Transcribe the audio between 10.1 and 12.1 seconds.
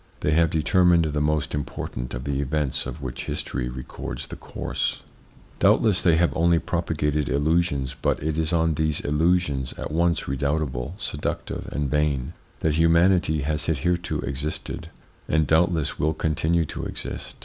redoubtable, seductive, and